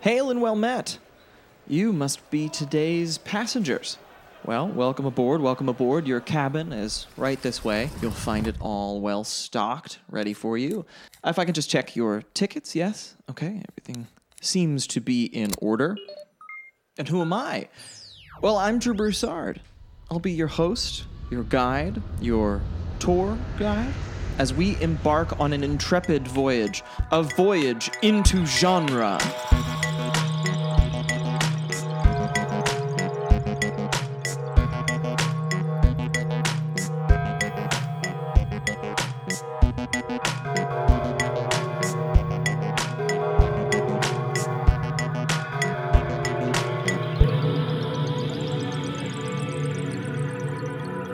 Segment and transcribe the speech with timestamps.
[0.00, 0.98] Hail and well met.
[1.68, 3.98] You must be today's passengers.
[4.46, 6.06] Well, welcome aboard, welcome aboard.
[6.06, 7.90] Your cabin is right this way.
[8.00, 10.86] You'll find it all well stocked, ready for you.
[11.22, 13.14] If I can just check your tickets, yes?
[13.28, 14.06] Okay, everything
[14.40, 15.98] seems to be in order.
[16.96, 17.68] And who am I?
[18.40, 19.60] Well, I'm Drew Broussard.
[20.10, 22.62] I'll be your host, your guide, your
[23.00, 23.92] tour guide,
[24.38, 26.82] as we embark on an intrepid voyage,
[27.12, 29.18] a voyage into genre.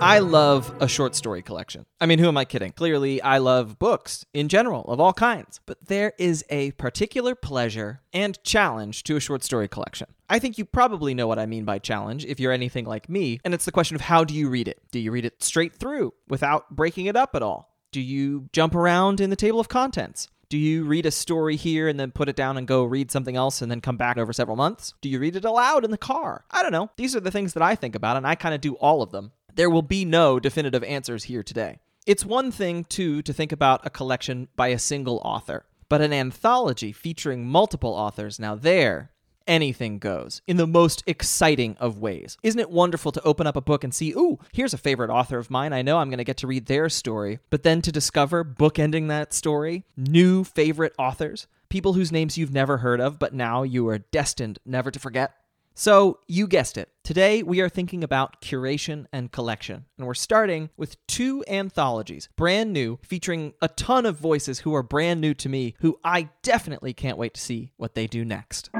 [0.06, 1.84] I love a short story collection.
[2.01, 2.70] I mean, who am I kidding?
[2.70, 5.59] Clearly, I love books in general of all kinds.
[5.66, 10.06] But there is a particular pleasure and challenge to a short story collection.
[10.30, 13.41] I think you probably know what I mean by challenge if you're anything like me,
[13.45, 14.80] and it's the question of how do you read it?
[14.92, 17.75] Do you read it straight through without breaking it up at all?
[17.91, 20.28] Do you jump around in the table of contents?
[20.48, 23.34] Do you read a story here and then put it down and go read something
[23.34, 24.95] else and then come back over several months?
[25.00, 26.45] Do you read it aloud in the car?
[26.52, 26.91] I don't know.
[26.97, 29.11] These are the things that I think about, and I kind of do all of
[29.11, 29.33] them.
[29.56, 31.80] There will be no definitive answers here today.
[32.06, 36.12] It's one thing, too, to think about a collection by a single author, but an
[36.12, 39.12] anthology featuring multiple authors, now there,
[39.46, 42.36] anything goes in the most exciting of ways.
[42.42, 45.38] Isn't it wonderful to open up a book and see, ooh, here's a favorite author
[45.38, 45.72] of mine.
[45.72, 49.08] I know I'm going to get to read their story, but then to discover, bookending
[49.08, 53.88] that story, new favorite authors, people whose names you've never heard of, but now you
[53.88, 55.32] are destined never to forget.
[55.78, 56.88] So, you guessed it.
[57.05, 59.84] Today, we are thinking about curation and collection.
[59.98, 64.83] And we're starting with two anthologies, brand new, featuring a ton of voices who are
[64.83, 68.70] brand new to me, who I definitely can't wait to see what they do next.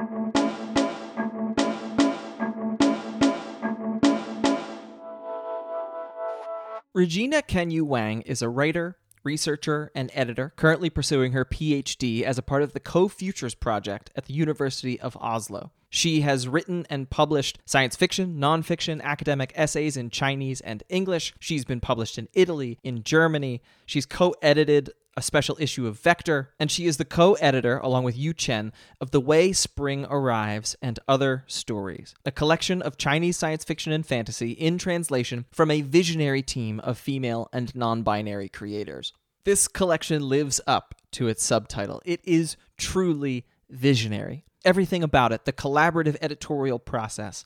[6.94, 12.42] Regina Kanyu Wang is a writer, researcher, and editor currently pursuing her PhD as a
[12.42, 15.72] part of the Co Futures Project at the University of Oslo.
[15.97, 21.33] She has written and published science fiction, nonfiction, academic essays in Chinese and English.
[21.41, 23.62] She's been published in Italy, in Germany.
[23.87, 28.05] She's co edited a special issue of Vector, and she is the co editor, along
[28.05, 33.39] with Yu Chen, of The Way Spring Arrives and Other Stories, a collection of Chinese
[33.39, 38.51] science fiction and fantasy in translation from a visionary team of female and non binary
[38.51, 39.15] creators.
[39.45, 42.03] This collection lives up to its subtitle.
[42.05, 44.45] It is truly visionary.
[44.66, 47.44] Everything about it, the collaborative editorial process,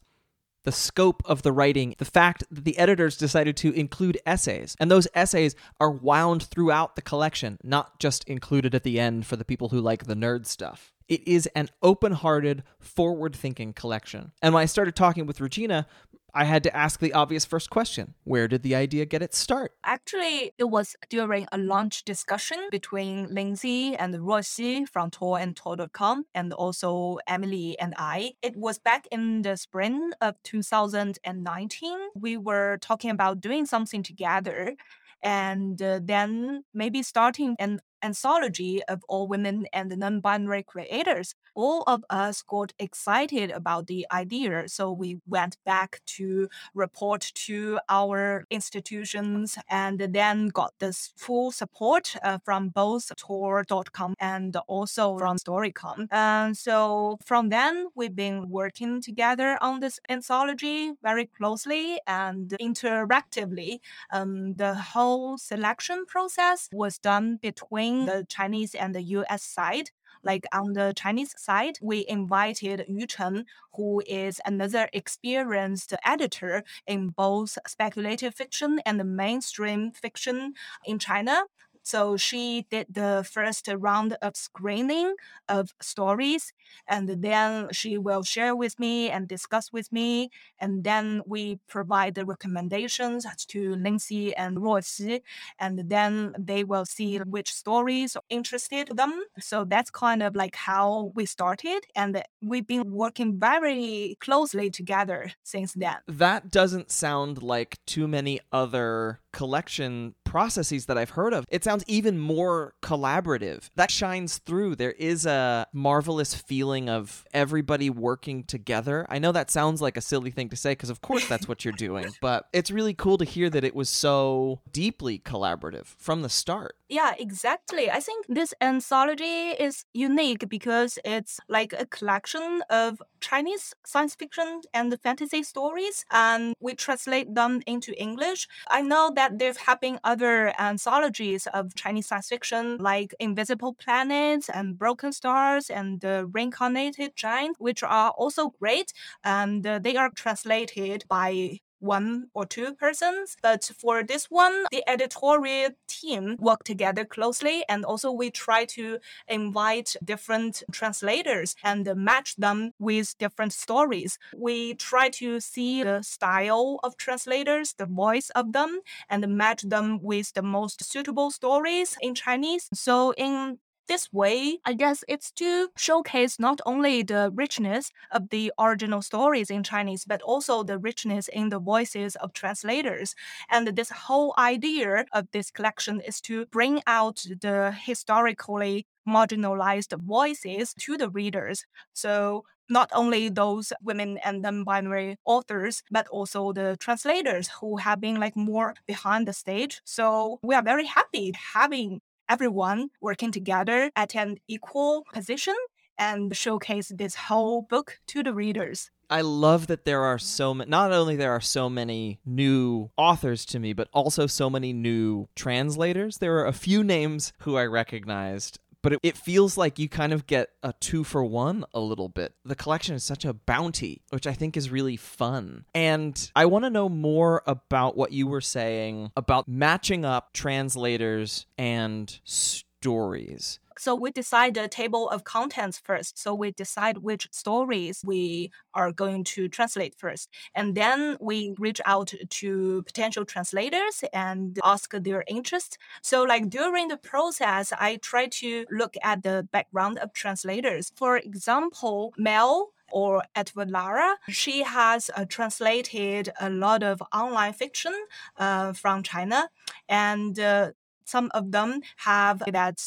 [0.64, 4.90] the scope of the writing, the fact that the editors decided to include essays, and
[4.90, 9.44] those essays are wound throughout the collection, not just included at the end for the
[9.44, 10.94] people who like the nerd stuff.
[11.08, 14.32] It is an open hearted, forward thinking collection.
[14.40, 15.86] And when I started talking with Regina,
[16.34, 19.72] I had to ask the obvious first question Where did the idea get its start?
[19.84, 26.26] Actually, it was during a launch discussion between Lindsay and Ruoxi from Tor and Tor.com,
[26.34, 28.32] and also Emily and I.
[28.42, 31.98] It was back in the spring of 2019.
[32.14, 34.76] We were talking about doing something together
[35.22, 41.34] and uh, then maybe starting an anthology of all women and non binary creators.
[41.54, 44.68] All of us got excited about the idea.
[44.68, 52.16] So we went back to report to our institutions and then got this full support
[52.22, 56.06] uh, from both Tor.com and also from Storycom.
[56.10, 63.80] And so from then, we've been working together on this anthology very closely and interactively.
[64.12, 69.90] Um, the whole selection process was done between the Chinese and the US side.
[70.22, 77.08] Like on the Chinese side, we invited Yu Chen, who is another experienced editor in
[77.08, 81.44] both speculative fiction and mainstream fiction in China.
[81.90, 85.14] So she did the first round of screening
[85.48, 86.52] of stories,
[86.86, 90.30] and then she will share with me and discuss with me.
[90.62, 95.22] And then we provide the recommendations to Lindsay and Ruoxi,
[95.58, 99.12] and then they will see which stories interested them.
[99.40, 105.32] So that's kind of like how we started, and we've been working very closely together
[105.42, 105.96] since then.
[106.06, 111.44] That doesn't sound like too many other collection processes that I've heard of.
[111.48, 113.70] It sounds sounds even more collaborative.
[113.76, 114.76] That shines through.
[114.76, 119.06] There is a marvelous feeling of everybody working together.
[119.08, 121.64] I know that sounds like a silly thing to say because, of course, that's what
[121.64, 126.22] you're doing, but it's really cool to hear that it was so deeply collaborative from
[126.22, 126.76] the start.
[126.88, 127.88] Yeah, exactly.
[127.90, 134.62] I think this anthology is unique because it's like a collection of Chinese science fiction
[134.74, 138.48] and fantasy stories, and we translate them into English.
[138.68, 144.48] I know that there have been other anthologies of Chinese science fiction, like Invisible Planets
[144.48, 148.92] and Broken Stars and the Reincarnated Giant, which are also great,
[149.24, 153.36] and uh, they are translated by one or two persons.
[153.42, 157.64] But for this one, the editorial team work together closely.
[157.68, 158.98] And also we try to
[159.28, 164.18] invite different translators and match them with different stories.
[164.36, 170.00] We try to see the style of translators, the voice of them, and match them
[170.02, 172.68] with the most suitable stories in Chinese.
[172.74, 173.58] So in
[173.90, 179.50] this way, I guess it's to showcase not only the richness of the original stories
[179.50, 183.16] in Chinese, but also the richness in the voices of translators.
[183.50, 190.72] And this whole idea of this collection is to bring out the historically marginalized voices
[190.74, 191.64] to the readers.
[191.92, 198.20] So not only those women and non-binary authors, but also the translators who have been
[198.20, 199.80] like more behind the stage.
[199.84, 202.00] So we are very happy having
[202.30, 205.56] everyone working together at an equal position
[205.98, 208.90] and showcase this whole book to the readers.
[209.10, 213.44] I love that there are so many, not only there are so many new authors
[213.46, 216.18] to me, but also so many new translators.
[216.18, 220.12] There are a few names who I recognized but it, it, feels like you kind
[220.12, 222.34] of get a two for one a little bit.
[222.44, 225.64] The collection is such a bounty, which I think is really fun.
[225.74, 231.46] And I want to know more about what you were saying about matching up translators
[231.58, 233.60] and stories.
[233.80, 236.18] So we decide the table of contents first.
[236.18, 240.28] So we decide which stories we are going to translate first.
[240.54, 245.78] And then we reach out to potential translators and ask their interest.
[246.02, 250.92] So like during the process, I try to look at the background of translators.
[250.94, 254.16] For example, Mel or Edward Lara.
[254.28, 257.94] She has uh, translated a lot of online fiction
[258.36, 259.48] uh, from China,
[259.88, 260.72] and uh,
[261.04, 262.80] some of them have that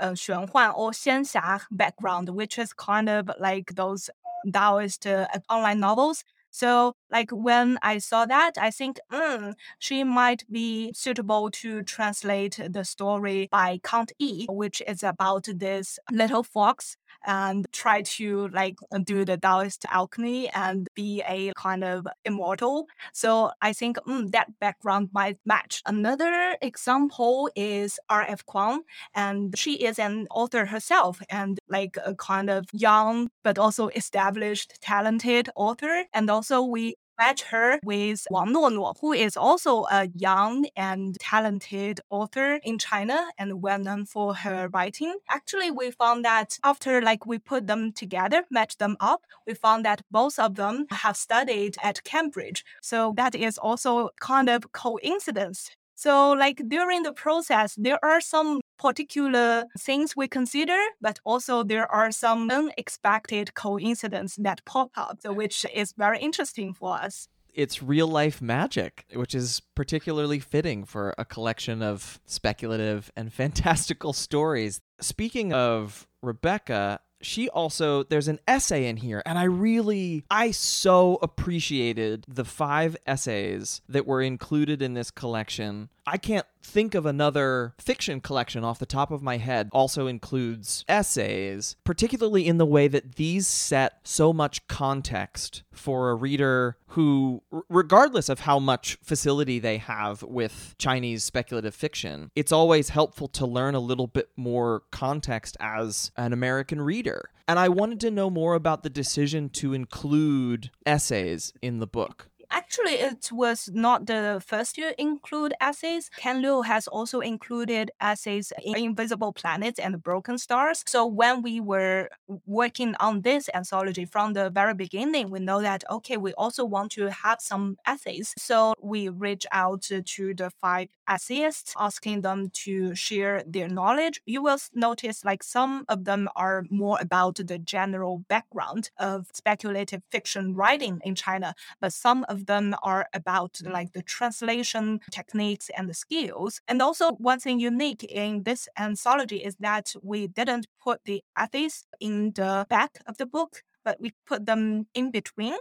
[0.00, 4.10] uh, uh, 玄幻 or 仙侠 background, which is kind of like those
[4.52, 6.22] Taoist uh, online novels.
[6.50, 12.59] So, like when I saw that, I think mm, she might be suitable to translate
[12.67, 18.77] the story by Count E, which is about this little fox and try to like
[19.03, 22.87] do the Taoist alchemy and be a kind of immortal.
[23.13, 25.81] So I think mm, that background might match.
[25.85, 28.45] Another example is R.F.
[28.45, 28.79] Kuang,
[29.13, 34.73] and she is an author herself and like a kind of young but also established,
[34.81, 36.05] talented author.
[36.13, 41.99] And also we match her with Wang Nuonuo, who is also a young and talented
[42.09, 45.15] author in China and well known for her writing.
[45.29, 49.85] Actually, we found that after like we put them together, match them up, we found
[49.85, 52.63] that both of them have studied at Cambridge.
[52.81, 58.59] So that is also kind of coincidence so, like during the process, there are some
[58.77, 65.65] particular things we consider, but also there are some unexpected coincidences that pop up, which
[65.73, 67.27] is very interesting for us.
[67.53, 74.13] It's real life magic, which is particularly fitting for a collection of speculative and fantastical
[74.13, 74.81] stories.
[74.99, 81.17] Speaking of Rebecca, she also there's an essay in here and i really i so
[81.21, 87.73] appreciated the five essays that were included in this collection i can't think of another
[87.77, 92.87] fiction collection off the top of my head also includes essays particularly in the way
[92.87, 99.59] that these set so much context for a reader who regardless of how much facility
[99.59, 104.83] they have with chinese speculative fiction it's always helpful to learn a little bit more
[104.91, 109.73] context as an american reader and I wanted to know more about the decision to
[109.73, 112.29] include essays in the book.
[112.55, 116.11] Actually, it was not the first to include essays.
[116.15, 120.83] Ken Liu has also included essays in Invisible Planets and Broken Stars.
[120.85, 122.09] So when we were
[122.45, 126.91] working on this anthology from the very beginning, we know that, okay, we also want
[126.91, 128.35] to have some essays.
[128.37, 134.21] So we reach out to, to the five essayists, asking them to share their knowledge.
[134.25, 140.01] You will notice like some of them are more about the general background of speculative
[140.11, 145.89] fiction writing in China, but some of them are about like the translation techniques and
[145.89, 146.61] the skills.
[146.67, 151.85] And also, one thing unique in this anthology is that we didn't put the essays
[151.99, 155.55] in the back of the book, but we put them in between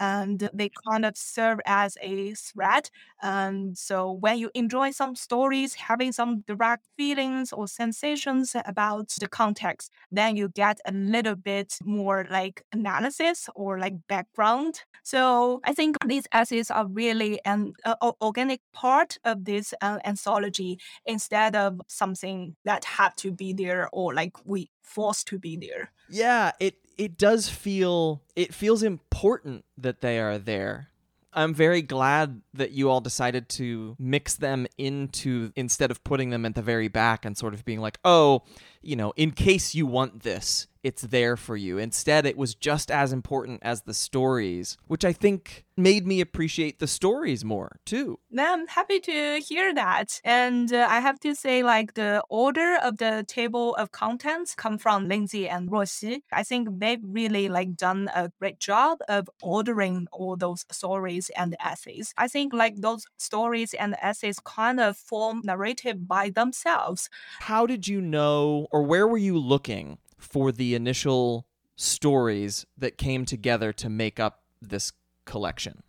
[0.00, 2.90] and they kind of serve as a thread.
[3.22, 9.28] And so when you enjoy some stories, having some direct feelings or sensations about the
[9.28, 14.82] context, then you get a little bit more like analysis or like background.
[15.02, 20.78] So I think these essays are really an uh, organic part of this uh, anthology
[21.06, 25.90] instead of something that had to be there or like we forced to be there.
[26.08, 30.90] Yeah, it it does feel it feels important that they are there.
[31.32, 36.44] I'm very glad that you all decided to mix them into instead of putting them
[36.44, 38.42] at the very back and sort of being like, "Oh,
[38.82, 41.76] you know, in case you want this, it's there for you.
[41.76, 46.78] Instead, it was just as important as the stories, which I think made me appreciate
[46.78, 48.18] the stories more too.
[48.36, 50.20] I'm happy to hear that.
[50.24, 54.78] And uh, I have to say, like, the order of the table of contents come
[54.78, 56.22] from Lindsay and Ruoxi.
[56.32, 61.54] I think they've really, like, done a great job of ordering all those stories and
[61.60, 62.14] essays.
[62.16, 67.10] I think, like, those stories and essays kind of form narrative by themselves.
[67.40, 71.46] How did you know, or where were you looking for the initial
[71.76, 74.92] stories that came together to make up this
[75.24, 75.82] collection?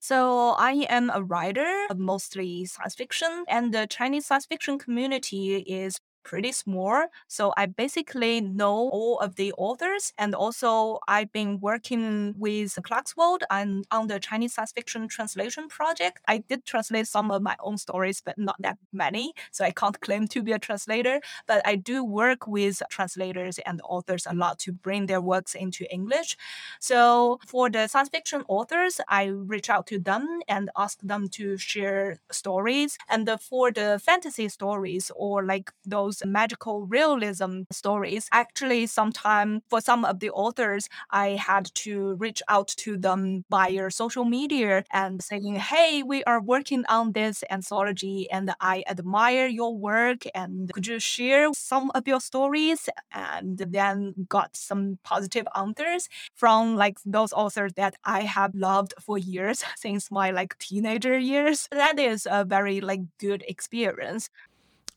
[0.00, 5.56] So I am a writer of mostly science fiction, and the Chinese science fiction community
[5.56, 7.06] is pretty small.
[7.26, 10.12] So I basically know all of the authors.
[10.18, 16.20] And also, I've been working with Clarkesworld and on the Chinese science fiction translation project.
[16.28, 19.32] I did translate some of my own stories, but not that many.
[19.52, 21.20] So I can't claim to be a translator.
[21.46, 25.90] But I do work with translators and authors a lot to bring their works into
[25.90, 26.36] English.
[26.78, 31.56] So for the science fiction authors, I reach out to them and ask them to
[31.56, 32.98] share stories.
[33.08, 39.80] And for the fantasy stories or like those those magical realism stories, actually, sometimes for
[39.80, 45.22] some of the authors, I had to reach out to them via social media and
[45.22, 50.86] saying, hey, we are working on this anthology and I admire your work and could
[50.86, 52.88] you share some of your stories?
[53.12, 59.18] And then got some positive answers from like those authors that I have loved for
[59.18, 61.68] years since my like teenager years.
[61.70, 64.30] That is a very like good experience.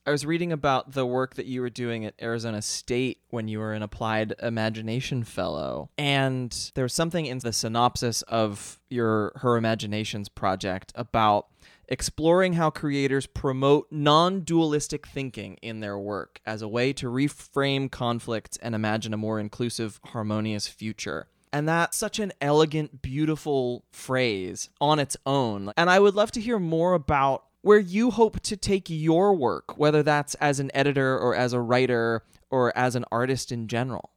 [0.03, 3.59] I was reading about the work that you were doing at Arizona State when you
[3.59, 5.91] were an applied imagination fellow.
[5.95, 11.47] And there was something in the synopsis of your Her Imaginations project about
[11.87, 17.91] exploring how creators promote non dualistic thinking in their work as a way to reframe
[17.91, 21.27] conflicts and imagine a more inclusive, harmonious future.
[21.53, 25.71] And that's such an elegant, beautiful phrase on its own.
[25.77, 29.77] And I would love to hear more about where you hope to take your work,
[29.77, 34.11] whether that's as an editor or as a writer or as an artist in general.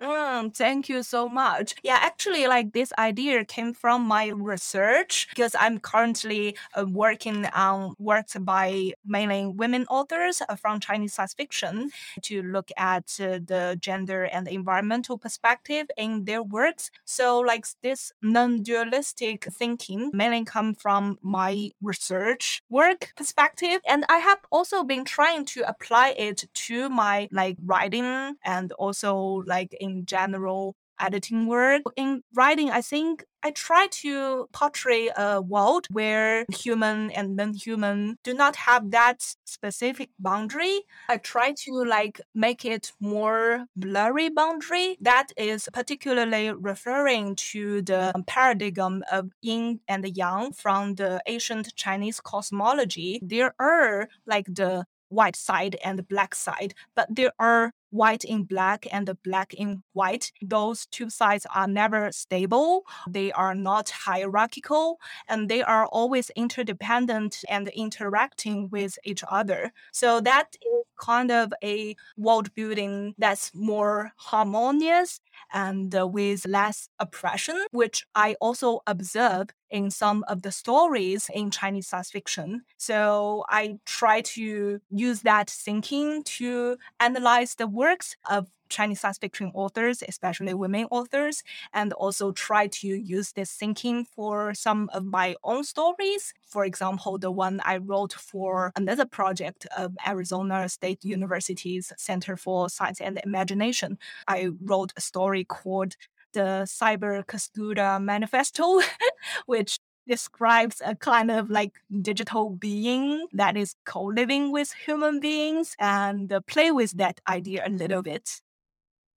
[0.00, 1.74] Mm, thank you so much.
[1.82, 7.94] Yeah, actually, like this idea came from my research because I'm currently uh, working on
[7.98, 11.90] works by mainly women authors uh, from Chinese science fiction
[12.22, 16.90] to look at uh, the gender and environmental perspective in their works.
[17.04, 24.38] So, like this non-dualistic thinking mainly come from my research work perspective, and I have
[24.50, 30.06] also been trying to apply it to my like writing and also like in in
[30.06, 31.82] general editing work.
[31.96, 38.34] In writing, I think I try to portray a world where human and non-human do
[38.34, 40.82] not have that specific boundary.
[41.08, 48.12] I try to like make it more blurry boundary that is particularly referring to the
[48.26, 53.20] paradigm of yin and yang from the ancient Chinese cosmology.
[53.22, 58.44] There are like the white side and the black side, but there are white in
[58.44, 60.32] black and the black in white.
[60.42, 62.84] Those two sides are never stable.
[63.08, 69.72] They are not hierarchical and they are always interdependent and interacting with each other.
[69.92, 75.20] So that is kind of a world building that's more harmonious
[75.52, 81.50] and uh, with less oppression, which I also observe in some of the stories in
[81.50, 82.62] Chinese science fiction.
[82.76, 89.50] So I try to use that thinking to analyze the works of Chinese science fiction
[89.52, 91.42] authors, especially women authors,
[91.74, 96.32] and also try to use this thinking for some of my own stories.
[96.46, 102.68] For example, the one I wrote for another project of Arizona State University's Center for
[102.70, 103.98] Science and Imagination.
[104.26, 105.96] I wrote a story called
[106.32, 108.80] the Cyber Castuda Manifesto,
[109.46, 111.72] which describes a kind of like
[112.02, 118.02] digital being that is co-living with human beings and play with that idea a little
[118.02, 118.40] bit.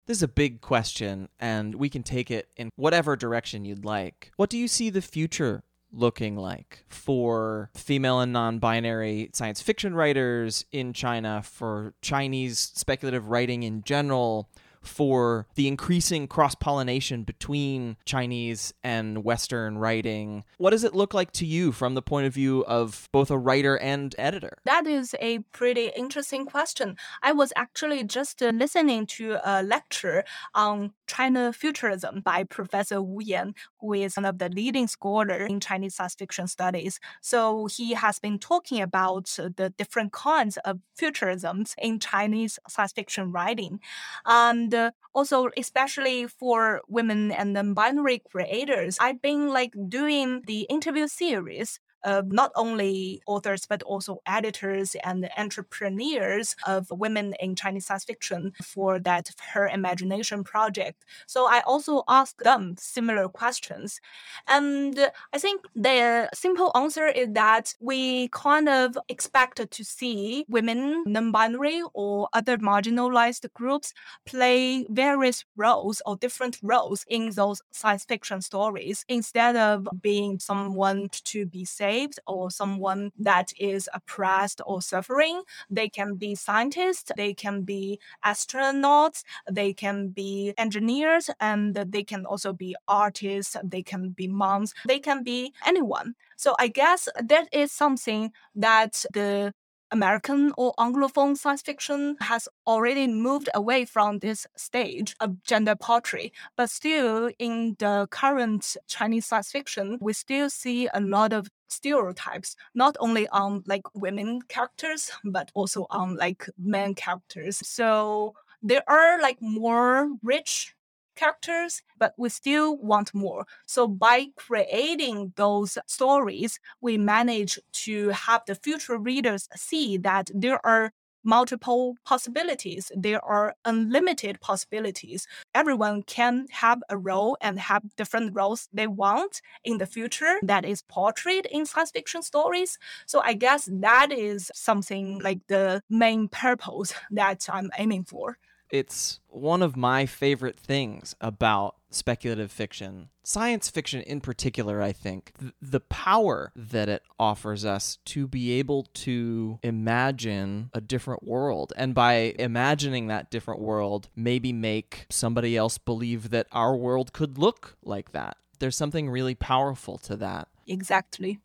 [0.06, 4.32] This is a big question, and we can take it in whatever direction you'd like.
[4.36, 9.94] What do you see the future looking like for female and non binary science fiction
[9.94, 14.50] writers in China, for Chinese speculative writing in general?
[14.86, 20.44] For the increasing cross pollination between Chinese and Western writing.
[20.58, 23.38] What does it look like to you from the point of view of both a
[23.38, 24.58] writer and editor?
[24.64, 26.96] That is a pretty interesting question.
[27.22, 30.24] I was actually just uh, listening to a lecture
[30.54, 35.60] on China Futurism by Professor Wu Yan, who is one of the leading scholars in
[35.60, 37.00] Chinese science fiction studies.
[37.20, 43.32] So he has been talking about the different kinds of futurisms in Chinese science fiction
[43.32, 43.80] writing.
[44.24, 51.06] And uh, also, especially for women and non-binary creators, I've been like doing the interview
[51.08, 51.80] series
[52.26, 58.98] not only authors but also editors and entrepreneurs of women in Chinese science fiction for
[58.98, 61.04] that Her Imagination project.
[61.26, 64.00] So I also asked them similar questions.
[64.48, 64.98] And
[65.32, 71.32] I think the simple answer is that we kind of expect to see women, non
[71.32, 73.92] binary, or other marginalized groups
[74.26, 81.08] play various roles or different roles in those science fiction stories instead of being someone
[81.24, 81.93] to be saved
[82.26, 85.42] or someone that is oppressed or suffering.
[85.70, 92.26] They can be scientists, they can be astronauts, they can be engineers, and they can
[92.26, 96.14] also be artists, they can be moms, they can be anyone.
[96.36, 99.54] So I guess that is something that the
[99.94, 106.32] American or Anglophone science fiction has already moved away from this stage of gender portrait.
[106.56, 112.56] But still, in the current Chinese science fiction, we still see a lot of stereotypes,
[112.74, 117.56] not only on like women characters, but also on like men characters.
[117.64, 120.73] So there are like more rich
[121.14, 123.46] characters, but we still want more.
[123.66, 130.64] So by creating those stories, we manage to have the future readers see that there
[130.64, 130.92] are
[131.24, 132.92] multiple possibilities.
[132.94, 135.26] There are unlimited possibilities.
[135.54, 140.64] Everyone can have a role and have different roles they want in the future that
[140.64, 142.78] is portrayed in science fiction stories.
[143.06, 148.38] So I guess that is something like the main purpose that I'm aiming for.
[148.74, 155.30] It's one of my favorite things about speculative fiction, science fiction in particular, I think.
[155.38, 161.72] Th- the power that it offers us to be able to imagine a different world.
[161.76, 167.38] And by imagining that different world, maybe make somebody else believe that our world could
[167.38, 168.38] look like that.
[168.58, 170.48] There's something really powerful to that.
[170.66, 171.38] Exactly.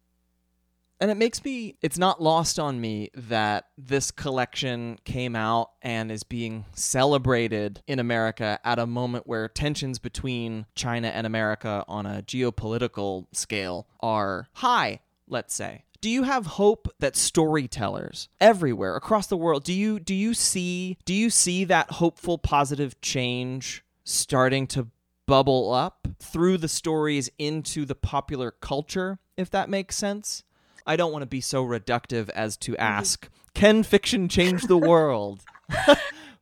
[1.00, 6.12] And it makes me, it's not lost on me that this collection came out and
[6.12, 12.06] is being celebrated in America at a moment where tensions between China and America on
[12.06, 15.86] a geopolitical scale are high, let's say.
[16.02, 20.98] Do you have hope that storytellers everywhere across the world do you do you see
[21.04, 24.88] do you see that hopeful positive change starting to
[25.26, 30.44] bubble up through the stories into the popular culture if that makes sense?
[30.90, 32.82] I don't want to be so reductive as to mm-hmm.
[32.82, 35.44] ask, can fiction change the world?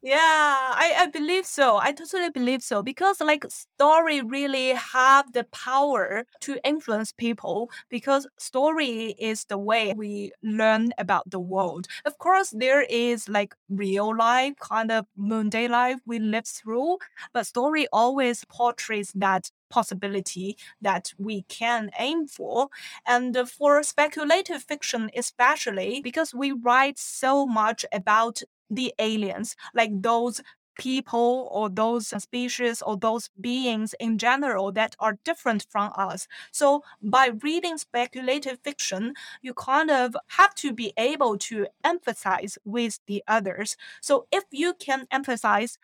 [0.03, 1.77] Yeah, I, I believe so.
[1.77, 8.25] I totally believe so because like story really have the power to influence people because
[8.37, 11.87] story is the way we learn about the world.
[12.05, 16.99] Of course, there is like real life kind of mundane life we live through,
[17.33, 22.69] but story always portrays that possibility that we can aim for.
[23.05, 29.91] And uh, for speculative fiction, especially because we write so much about the aliens, like
[30.01, 30.41] those
[30.77, 36.27] people or those species or those beings in general that are different from us.
[36.51, 42.99] So by reading speculative fiction, you kind of have to be able to empathize with
[43.07, 43.75] the others.
[44.01, 45.77] So if you can empathize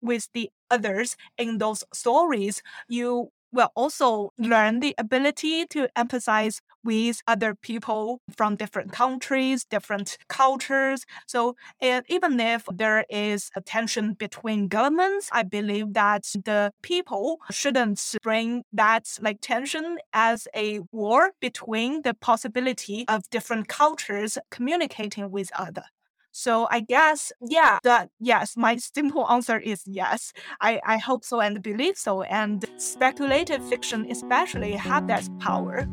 [0.00, 7.20] with the others in those stories, you will also learn the ability to empathize with
[7.26, 11.04] other people from different countries, different cultures.
[11.26, 18.00] So even if there is a tension between governments, I believe that the people shouldn't
[18.22, 25.50] bring that like tension as a war between the possibility of different cultures communicating with
[25.58, 25.84] other.
[26.38, 30.32] So I guess, yeah, that yes, my simple answer is yes.
[30.60, 32.22] I, I hope so and believe so.
[32.22, 35.88] And speculative fiction especially have that power.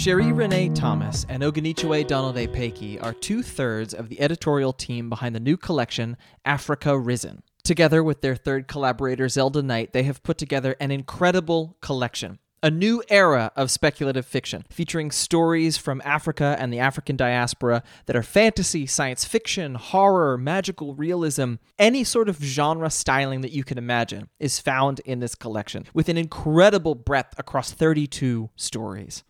[0.00, 5.34] Sheree Renée Thomas and Oghenechovwe Donald Ekpeki are two thirds of the editorial team behind
[5.34, 7.42] the new collection, Africa Risen.
[7.64, 12.38] Together with their third collaborator, Zelda Knight, they have put together an incredible collection.
[12.62, 18.16] A new era of speculative fiction, featuring stories from Africa and the African diaspora that
[18.16, 23.76] are fantasy, science fiction, horror, magical realism, any sort of genre styling that you can
[23.76, 29.24] imagine is found in this collection, with an incredible breadth across 32 stories.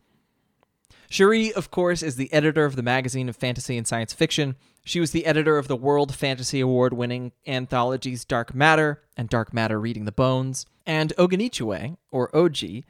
[1.10, 4.54] Sheree, of course, is the editor of the magazine of fantasy and science fiction.
[4.84, 9.52] She was the editor of the World Fantasy Award winning anthologies Dark Matter and Dark
[9.52, 10.66] Matter Reading the Bones.
[10.86, 12.84] And Oghenechovwe, or OG,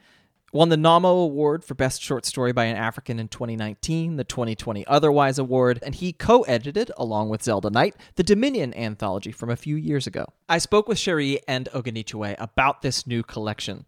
[0.53, 4.85] won the Nommo Award for Best Short Story by an African in 2019, the 2020
[4.85, 9.55] Otherwise Award, and he co edited, along with Zelda Knight, the Dominion anthology from a
[9.55, 10.27] few years ago.
[10.47, 13.85] I spoke with Sheree and Oghenechovwe about this new collection,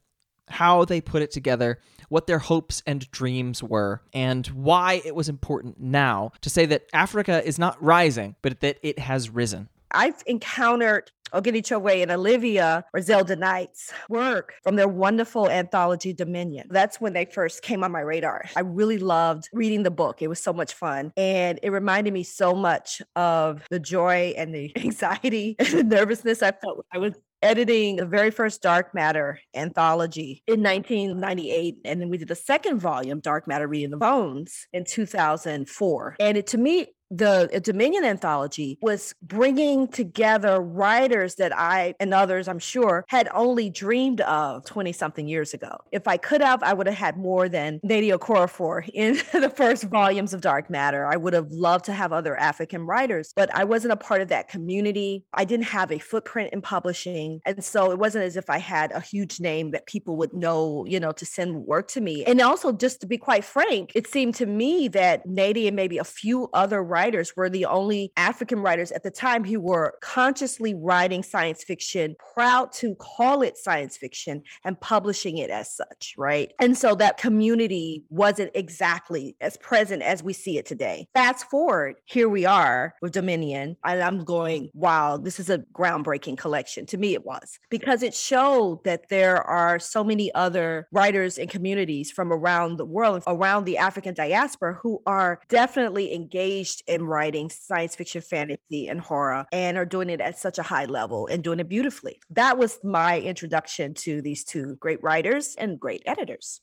[0.50, 1.80] how they put it together,
[2.10, 6.86] what their hopes and dreams were, and why it was important now to say that
[6.94, 9.70] Africa is not rising, but that it has risen.
[9.92, 16.68] I've encountered Oghenechovwe and Olivia or Zelda Knight's work from their wonderful anthology Dominion.
[16.70, 18.46] That's when they first came on my radar.
[18.56, 20.22] I really loved reading the book.
[20.22, 21.12] It was so much fun.
[21.18, 26.44] And it reminded me so much of the joy and the anxiety and the nervousness
[26.44, 31.78] I felt I was editing the very first Dark Matter anthology in 1998.
[31.86, 36.16] And then we did the second volume, Dark Matter Reading the Bones, in 2004.
[36.20, 42.14] And it to me, the uh, Dominion anthology was bringing together writers that I and
[42.14, 45.78] others, I'm sure, had only dreamed of 20 something years ago.
[45.92, 49.84] If I could have, I would have had more than Nnedi Okorafor in the first
[49.84, 51.06] volumes of Dark Matter.
[51.06, 54.30] I would have loved to have other African writers, but I wasn't a part of
[54.30, 55.24] that community.
[55.34, 57.42] I didn't have a footprint in publishing.
[57.46, 60.86] And so it wasn't as if I had a huge name that people would know,
[60.88, 62.24] you know, to send work to me.
[62.26, 66.00] And also, just to be quite frank, it seemed to me that Nnedi and maybe
[66.00, 69.96] a few other writers writers were the only African writers at the time who were
[70.02, 76.16] consciously writing science fiction, proud to call it science fiction and publishing it as such,
[76.18, 76.54] right?
[76.62, 81.08] And so that community wasn't exactly as present as we see it today.
[81.14, 86.38] Fast forward, here we are with Dominion, and I'm going, wow, this is a groundbreaking
[86.38, 86.86] collection.
[86.86, 91.50] To me, it was because it showed that there are so many other writers and
[91.50, 97.50] communities from around the world, around the African diaspora, who are definitely engaged in writing
[97.50, 101.44] science fiction, fantasy, and horror, and are doing it at such a high level and
[101.44, 102.20] doing it beautifully.
[102.30, 106.62] That was my introduction to these two great writers and great editors.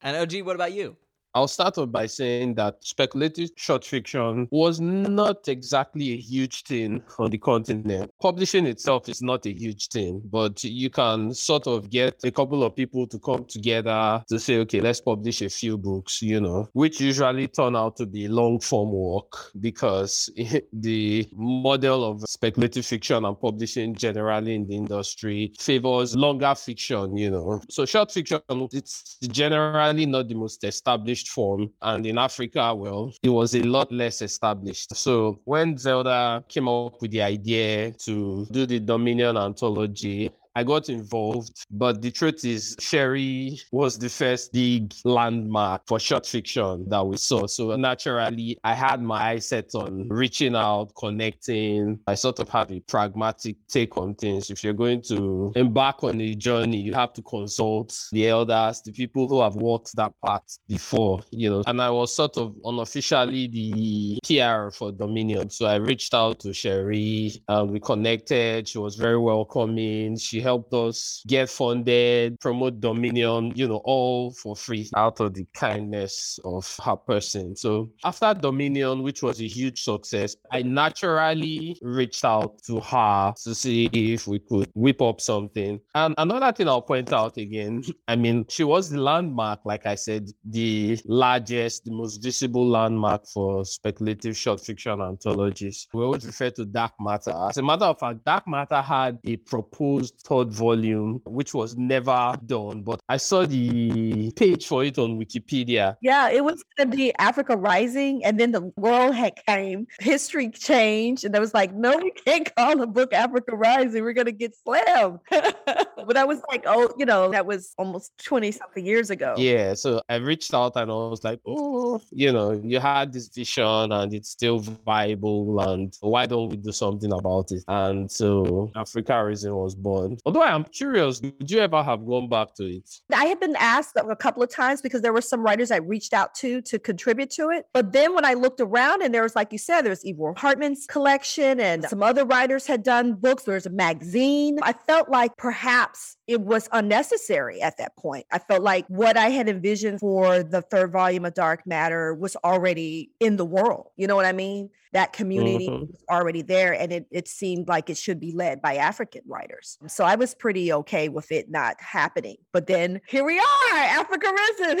[0.00, 0.96] And OG, what about you?
[1.38, 7.00] I'll start off by saying that speculative short fiction was not exactly a huge thing
[7.16, 8.10] on the continent.
[8.20, 12.64] Publishing itself is not a huge thing, but you can sort of get a couple
[12.64, 16.68] of people to come together to say, okay, let's publish a few books, you know,
[16.72, 20.28] which usually turn out to be long form work because
[20.72, 27.30] the model of speculative fiction and publishing generally in the industry favors longer fiction, you
[27.30, 27.62] know.
[27.70, 28.40] So short fiction,
[28.72, 31.70] it's generally not the most established established form.
[31.82, 34.96] And in Africa, well, it was a lot less established.
[34.96, 40.88] So when Zelda came up with the idea to do the Dominion anthology, I got
[40.88, 47.06] involved, but the truth is, Sheree was the first big landmark for short fiction that
[47.06, 47.46] we saw.
[47.46, 52.00] So naturally, I had my eyes set on reaching out, connecting.
[52.06, 54.50] I sort of have a pragmatic take on things.
[54.50, 58.92] If you're going to embark on a journey, you have to consult the elders, the
[58.92, 61.62] people who have walked that path before, you know.
[61.66, 65.50] And I was sort of unofficially the PR for Dominion.
[65.50, 68.68] So I reached out to Sheree and we connected.
[68.68, 70.16] She was very welcoming.
[70.16, 75.46] She helped us get funded, promote Dominion, you know, all for free out of the
[75.54, 77.54] kindness of her person.
[77.54, 83.54] So after Dominion, which was a huge success, I naturally reached out to her to
[83.54, 85.80] see if we could whip up something.
[85.94, 89.96] And another thing I'll point out again, I mean, she was the landmark, like I
[89.96, 95.88] said, the largest, the most visible landmark for speculative short fiction anthologies.
[95.92, 97.34] We always refer to Dark Matter.
[97.50, 102.34] As a matter of fact, Dark Matter had a proposed third volume, which was never
[102.46, 102.82] done.
[102.82, 105.96] But I saw the page for it on Wikipedia.
[106.02, 110.50] Yeah, it was going to be Africa Rising, and then the world had came, history
[110.50, 114.02] changed, and there was like, no, we can't call the book Africa Rising.
[114.02, 115.20] We're going to get slammed.
[115.30, 119.34] but that was like, oh, you know, that was almost 20 something years ago.
[119.36, 119.74] Yeah.
[119.74, 123.92] So I reached out and I was like, oh, you know, you had this vision
[123.92, 125.60] and it's still viable.
[125.60, 127.64] And why don't we do something about it?
[127.68, 130.17] And so Africa Rising was born.
[130.24, 132.88] Although I am curious, would you ever have gone back to it?
[133.14, 136.12] I had been asked a couple of times because there were some writers I reached
[136.12, 137.66] out to to contribute to it.
[137.72, 140.34] But then when I looked around and there was, like you said, there was Ivor
[140.36, 143.44] Hartmann's collection and some other writers had done books.
[143.44, 144.58] There was a magazine.
[144.62, 148.26] I felt like perhaps it was unnecessary at that point.
[148.30, 152.36] I felt like what I had envisioned for the third volume of Dark Matter was
[152.44, 153.90] already in the world.
[153.96, 154.70] You know what I mean?
[154.92, 155.84] That community mm-hmm.
[155.92, 159.76] was already there, and it, it seemed like it should be led by African writers.
[159.86, 162.36] So I was pretty okay with it not happening.
[162.54, 164.80] But then here we are, Africa Risen.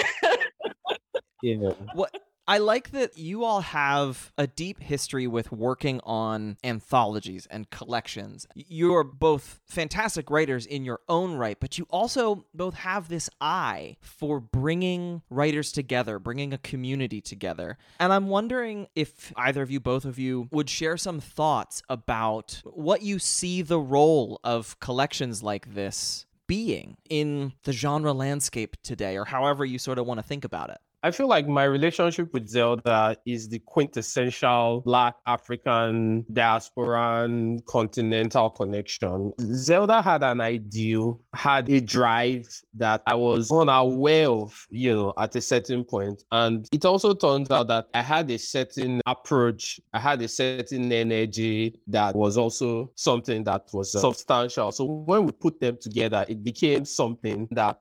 [1.42, 1.72] yeah.
[1.92, 2.16] What
[2.48, 8.46] I like that you all have a deep history with working on anthologies and collections.
[8.54, 13.98] You're both fantastic writers in your own right, but you also both have this eye
[14.00, 17.76] for bringing writers together, bringing a community together.
[18.00, 22.62] And I'm wondering if either of you, both of you, would share some thoughts about
[22.64, 29.18] what you see the role of collections like this being in the genre landscape today,
[29.18, 30.78] or however you sort of want to think about it.
[31.02, 39.32] I feel like my relationship with Zelda is the quintessential Black African diasporan continental connection.
[39.40, 45.36] Zelda had an ideal, had a drive that I was unaware of, you know, at
[45.36, 46.24] a certain point.
[46.32, 50.90] And it also turns out that I had a certain approach, I had a certain
[50.90, 54.72] energy that was also something that was substantial.
[54.72, 57.78] So when we put them together, it became something that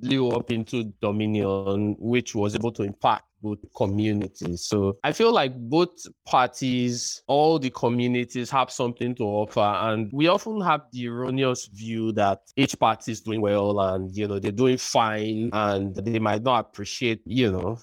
[0.00, 4.64] blew up into Dominion, which was able to impact both communities.
[4.66, 5.90] So I feel like both
[6.26, 9.60] parties, all the communities have something to offer.
[9.60, 14.26] And we often have the erroneous view that each party is doing well and, you
[14.26, 17.78] know, they're doing fine and they might not appreciate, you know,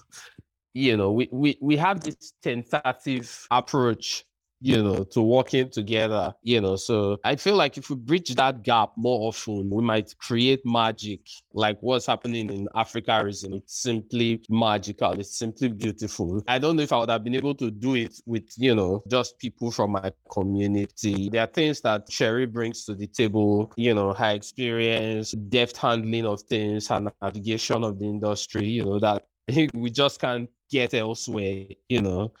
[0.74, 4.24] you know, we, we, we have this tentative approach
[4.64, 6.74] you know, to working together, you know.
[6.76, 11.20] So I feel like if we bridge that gap more often, we might create magic
[11.52, 13.52] like what's happening in Africa Risen.
[13.52, 15.12] It's simply magical.
[15.20, 16.42] It's simply beautiful.
[16.48, 19.02] I don't know if I would have been able to do it with, you know,
[19.06, 21.28] just people from my community.
[21.28, 26.24] There are things that Sheree brings to the table, you know, her experience, deft handling
[26.24, 29.26] of things, and navigation of the industry, you know, that
[29.74, 32.32] we just can't get elsewhere, you know.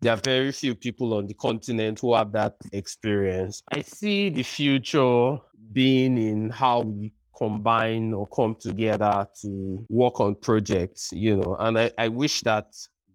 [0.00, 3.62] There are very few people on the continent who have that experience.
[3.70, 5.36] I see the future
[5.72, 11.78] being in how we combine or come together to work on projects, you know, and
[11.78, 12.66] I, I wish that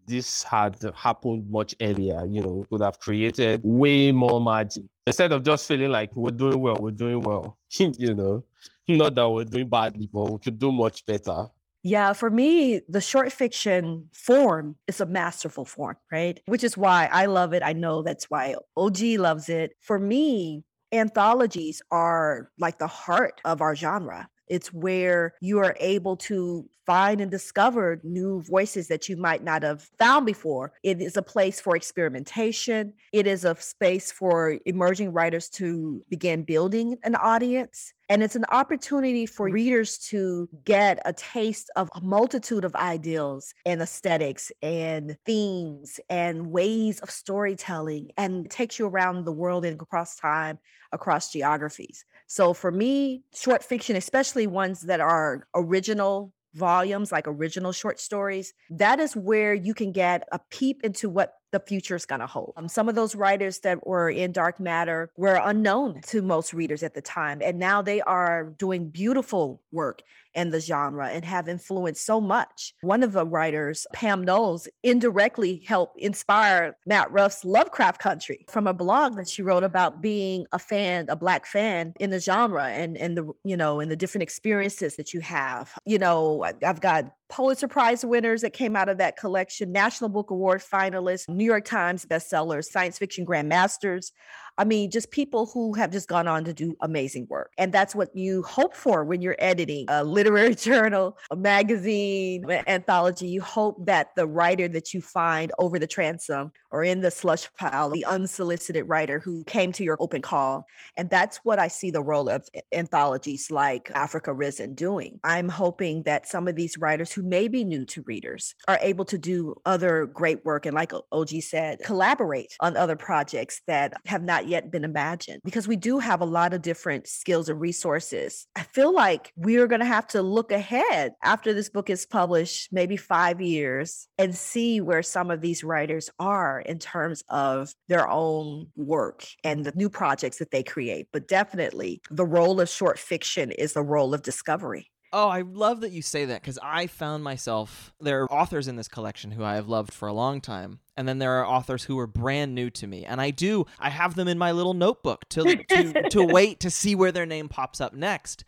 [0.05, 5.43] this had happened much earlier, you know, could have created way more magic instead of
[5.43, 8.43] just feeling like we're doing well, we're doing well, you know,
[8.87, 11.47] not that we're doing badly, but we could do much better.
[11.87, 16.37] Yeah, for me, the short fiction form is a masterful form, right?
[16.45, 17.63] Which is why I love it.
[17.63, 19.71] I know that's why OG loves it.
[19.79, 24.27] For me, anthologies are like the heart of our genre.
[24.47, 29.61] It's where you are able to find and discover new voices that you might not
[29.61, 30.71] have found before.
[30.83, 32.93] It is a place for experimentation.
[33.11, 37.93] It is a space for emerging writers to begin building an audience.
[38.09, 43.53] And it's an opportunity for readers to get a taste of a multitude of ideals
[43.65, 49.81] and aesthetics and themes and ways of storytelling and takes you around the world and
[49.81, 50.57] across time,
[50.93, 52.05] across geographies.
[52.27, 58.53] So for me, short fiction, especially ones that are original volumes, like original short stories,
[58.69, 62.27] that is where you can get a peep into what the future is going to
[62.27, 62.53] hold.
[62.57, 66.83] Um, some of those writers that were in Dark Matter were unknown to most readers
[66.83, 70.01] at the time, and now they are doing beautiful work
[70.37, 72.73] in the genre and have influenced so much.
[72.81, 78.73] One of the writers, Pam Noles, indirectly helped inspire Matt Ruff's Lovecraft Country from a
[78.73, 82.97] blog that she wrote about being a fan, a black fan in the genre and
[82.97, 85.73] and the you know and the different experiences that you have.
[85.85, 90.31] You know, I've got Pulitzer Prize winners that came out of that collection, National Book
[90.31, 94.11] Award finalists, New York Times bestsellers, science fiction grandmasters.
[94.57, 97.51] I mean, just people who have just gone on to do amazing work.
[97.57, 102.63] And that's what you hope for when you're editing a literary journal, a magazine, an
[102.67, 103.27] anthology.
[103.27, 107.47] You hope that the writer that you find over the transom or in the slush
[107.57, 110.65] pile, the unsolicited writer who came to your open call.
[110.95, 115.19] And that's what I see the role of anthologies like Africa Risen doing.
[115.23, 119.05] I'm hoping that some of these writers who may be new to readers are able
[119.05, 120.65] to do other great work.
[120.65, 125.67] And like OG said, collaborate on other projects that have not yet been imagined because
[125.67, 128.47] we do have a lot of different skills and resources.
[128.55, 132.69] I feel like we're going to have to look ahead after this book is published,
[132.71, 138.07] maybe five years, and see where some of these writers are in terms of their
[138.09, 141.07] own work and the new projects that they create.
[141.11, 144.89] But definitely, the role of short fiction is the role of discovery.
[145.13, 148.75] Oh, I love that you say that because I found myself, there are authors in
[148.75, 150.79] this collection who I have loved for a long time.
[150.95, 153.05] And then there are authors who are brand new to me.
[153.05, 156.69] And I do, I have them in my little notebook to, to, to wait to
[156.69, 158.43] see where their name pops up next.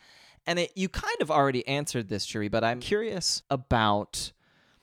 [0.46, 4.32] And it, you kind of already answered this, Sheree, but I'm curious about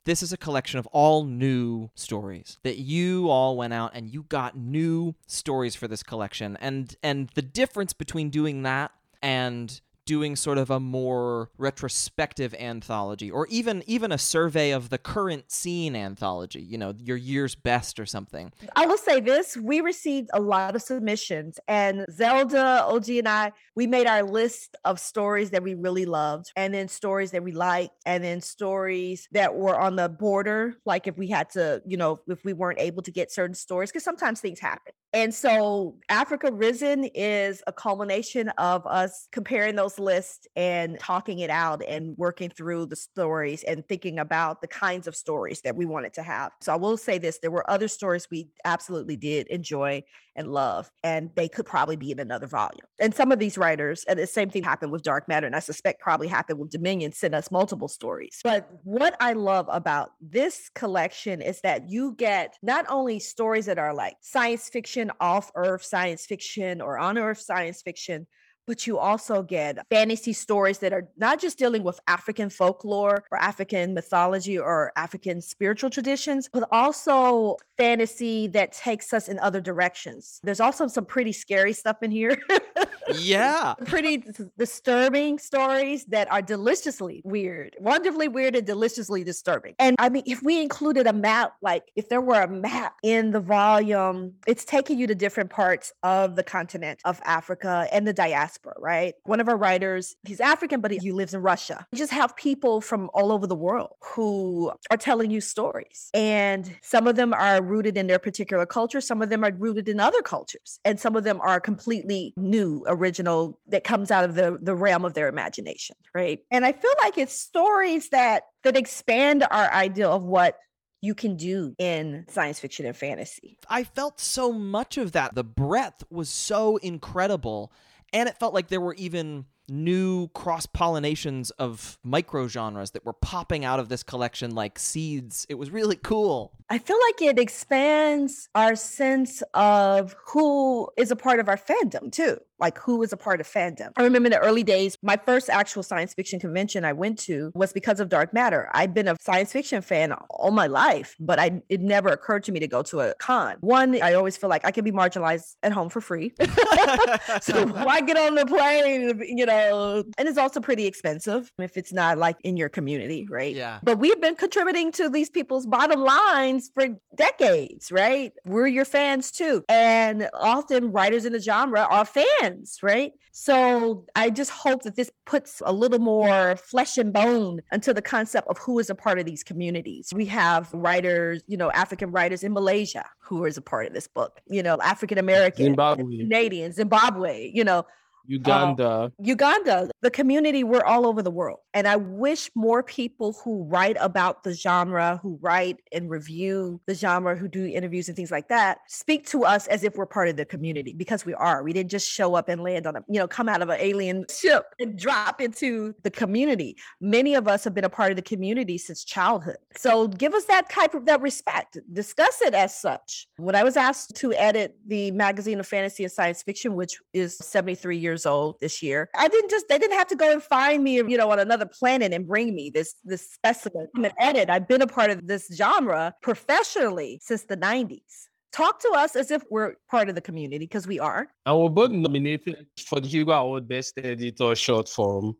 [0.05, 4.23] this is a collection of all new stories that you all went out and you
[4.29, 10.37] got new stories for this collection and and the difference between doing that and doing
[10.37, 15.95] sort of a more retrospective anthology or even even a survey of the current scene
[15.95, 18.51] anthology you know your year's best or something.
[18.75, 23.51] I will say this we received a lot of submissions and zelda og and i
[23.75, 27.51] we made our list of stories that we really loved and then stories that we
[27.51, 31.97] liked and then stories that were on the border like if we had to you
[31.97, 35.95] know if we weren't able to get certain stories because sometimes things happen and so
[36.09, 42.15] Africa Risen is a culmination of us comparing those lists and talking it out and
[42.17, 46.21] working through the stories and thinking about the kinds of stories that we wanted to
[46.21, 46.51] have.
[46.61, 50.03] So I will say this there were other stories we absolutely did enjoy
[50.37, 52.85] and love, and they could probably be in another volume.
[52.99, 55.59] And some of these writers, and the same thing happened with Dark Matter, and I
[55.59, 58.39] suspect probably happened with Dominion, sent us multiple stories.
[58.43, 63.79] But what I love about this collection is that you get not only stories that
[63.79, 68.27] are like science fiction, off earth science fiction, or on earth science fiction,
[68.67, 73.37] but you also get fantasy stories that are not just dealing with African folklore or
[73.39, 80.39] African mythology or African spiritual traditions, but also fantasy that takes us in other directions.
[80.43, 82.37] There's also some pretty scary stuff in here.
[83.15, 83.73] yeah.
[83.85, 84.23] pretty
[84.57, 89.75] disturbing stories that are deliciously weird, wonderfully weird and deliciously disturbing.
[89.79, 93.31] And I mean, if we included a map, like if there were a map in
[93.31, 98.13] the volume, it's taking you to different parts of the continent of Africa and the
[98.57, 99.13] diaspora, right?
[99.23, 101.85] One of our writers, he's African, but he lives in Russia.
[101.91, 106.09] You just have people from all over the world who are telling you stories.
[106.13, 109.87] And some of them are rooted in their particular culture, some of them are rooted
[109.89, 114.35] in other cultures, and some of them are completely new original that comes out of
[114.35, 116.39] the the realm of their imagination, right?
[116.51, 120.57] And I feel like it's stories that that expand our idea of what
[121.01, 123.57] you can do in science fiction and fantasy.
[123.69, 125.35] I felt so much of that.
[125.35, 127.71] The breadth was so incredible
[128.13, 133.13] and it felt like there were even new cross pollinations of micro genres that were
[133.13, 135.45] popping out of this collection like seeds.
[135.49, 136.53] It was really cool.
[136.69, 142.11] I feel like it expands our sense of who is a part of our fandom
[142.11, 143.91] too like who was a part of fandom.
[143.97, 147.51] I remember in the early days, my first actual science fiction convention I went to
[147.53, 148.69] was because of Dark Matter.
[148.73, 152.51] I've been a science fiction fan all my life, but I it never occurred to
[152.51, 153.57] me to go to a con.
[153.61, 156.33] One, I always feel like I can be marginalized at home for free.
[157.41, 160.03] so why get on the plane, you know?
[160.17, 163.55] And it's also pretty expensive if it's not like in your community, right?
[163.55, 163.79] Yeah.
[163.83, 168.31] But we've been contributing to these people's bottom lines for decades, right?
[168.45, 169.63] We're your fans too.
[169.69, 173.11] And often writers in the genre are fans friends, right?
[173.31, 178.01] So I just hope that this puts a little more flesh and bone into the
[178.01, 180.11] concept of who is a part of these communities.
[180.13, 184.07] We have writers, you know, African writers in Malaysia who is a part of this
[184.07, 186.17] book, you know, African American, Zimbabwe.
[186.17, 187.83] Canadian, Zimbabwe, you know,
[188.27, 188.87] Uganda.
[188.87, 191.59] Uh, Uganda, the community, we're all over the world.
[191.73, 196.93] And I wish more people who write about the genre, who write and review the
[196.93, 200.27] genre, who do interviews and things like that, speak to us as if we're part
[200.27, 201.63] of the community because we are.
[201.63, 203.79] We didn't just show up and land on a, you know, come out of an
[203.79, 206.75] alien ship and drop into the community.
[206.99, 209.57] Many of us have been a part of the community since childhood.
[209.75, 211.77] So give us that type of that respect.
[211.93, 213.27] Discuss it as such.
[213.37, 217.37] When I was asked to edit the magazine of fantasy and science fiction, which is
[217.37, 219.09] 73 years years old this year.
[219.15, 221.65] I didn't just they didn't have to go and find me, you know, on another
[221.65, 223.87] planet and bring me this this specimen.
[223.95, 224.49] I'm an edit.
[224.49, 228.27] I've been a part of this genre professionally since the 90s.
[228.51, 231.27] Talk to us as if we're part of the community because we are.
[231.45, 235.35] And we're both nominated for the Hugo Award Best Editor short form.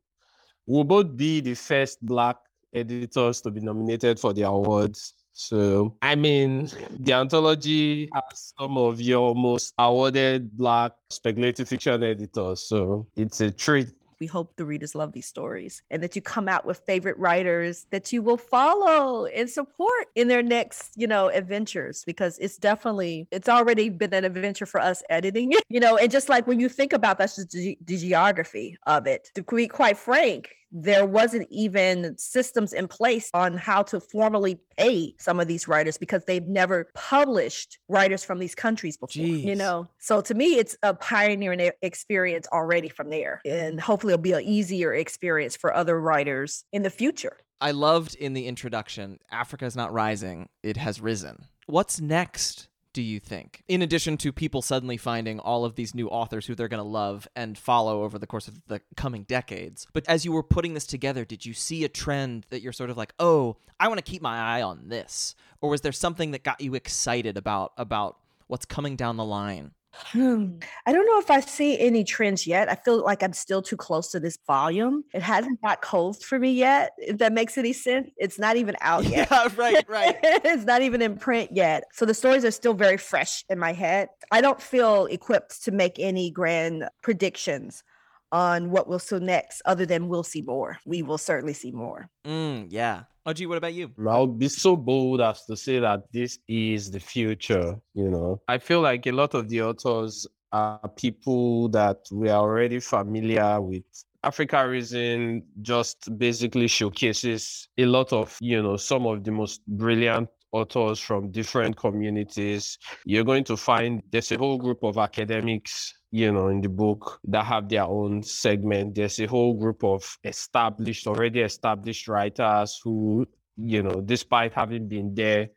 [0.68, 2.36] We'll both be the first Black
[2.76, 5.14] editors to be nominated for the awards.
[5.38, 6.68] So, I mean,
[7.00, 8.22] the anthology ah.
[8.28, 12.62] has some of your most awarded Black speculative fiction editors.
[12.68, 13.90] So, it's a treat
[14.20, 17.86] We hope the readers love these stories and that you come out with favorite writers
[17.92, 23.28] that you will follow and support in their next, you know, adventures because it's definitely
[23.30, 26.60] it's already been an adventure for us editing it, you know, and just like when
[26.60, 29.30] you think about that's just the, the geography of it.
[29.36, 35.16] To be quite frank, there wasn't even systems in place on how to formally pay
[35.18, 39.44] some of these writers because they've never published writers from these countries before Jeez.
[39.44, 44.22] you know so to me it's a pioneering experience already from there and hopefully it'll
[44.22, 49.20] be an easier experience for other writers in the future I loved in the introduction
[49.32, 51.46] Africa is not rising, it has risen.
[51.66, 52.70] What's next?
[52.98, 53.62] Do you think?
[53.68, 56.90] In addition to people suddenly finding all of these new authors who they're going to
[56.90, 59.86] love and follow over the course of the coming decades.
[59.94, 62.90] But as you were putting this together, did you see a trend that you're sort
[62.90, 66.32] of like, "Oh, I want to keep my eye on this." Or was there something
[66.32, 68.18] that got you excited about about
[68.48, 69.74] what's coming down the line?
[70.06, 70.58] Hmm.
[70.86, 72.70] I don't know if I see any trends yet.
[72.70, 75.04] I feel like I'm still too close to this volume.
[75.14, 78.10] It hasn't got cold for me yet, if that makes any sense.
[78.18, 79.28] It's not even out yet.
[79.38, 80.16] Yeah, right, right.
[80.24, 81.86] it's not even in print yet.
[81.92, 84.10] So the stories are still very fresh in my head.
[84.32, 87.84] I don't feel equipped to make any grand predictions
[88.32, 90.78] on what we'll see next, other than we'll see more.
[90.86, 92.10] We will certainly see more.
[92.26, 93.04] Mm, yeah.
[93.26, 93.92] OG, what about you?
[94.08, 97.76] I'll be so bold as to say that this is the future.
[97.94, 102.42] You know, I feel like a lot of the authors are people that we are
[102.42, 103.84] already familiar with.
[104.24, 110.30] Africa Risen just basically showcases a lot of, you know, some of the most brilliant
[110.52, 112.78] authors from different communities.
[113.06, 117.20] You're going to find there's a whole group of academics you know, in the book
[117.26, 118.96] that have their own segment.
[118.96, 123.28] There's a whole group of established, already established writers who,
[123.58, 125.50] you know, despite having been there,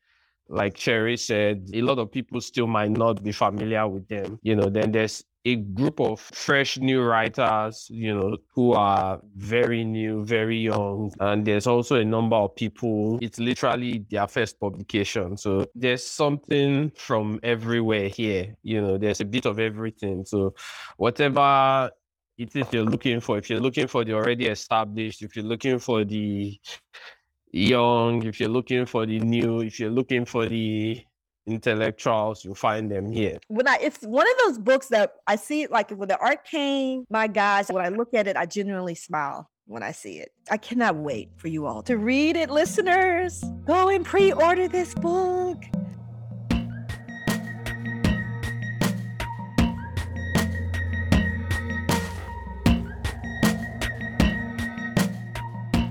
[0.50, 4.38] like Sheree said, a lot of people still might not be familiar with them.
[4.42, 9.84] You know, then there's a group of fresh new writers, you know, who are very
[9.84, 11.12] new, very young.
[11.20, 15.36] And there's also a number of people, it's literally their first publication.
[15.36, 18.54] So there's something from everywhere here.
[18.62, 20.26] You know, there's a bit of everything.
[20.26, 20.54] So
[20.96, 21.90] whatever
[22.36, 25.78] it is you're looking for, if you're looking for the already established, if you're looking
[25.78, 26.58] for the
[27.52, 31.02] young, if you're looking for the new, if you're looking for the
[31.46, 33.38] intellectuals, you'll find them here.
[33.48, 37.04] When I, it's one of those books that I see, like when the art came,
[37.10, 40.32] my gosh, when I look at it, I genuinely smile when I see it.
[40.50, 43.44] I cannot wait for you all to read it, listeners.
[43.66, 45.64] Go and pre order this book.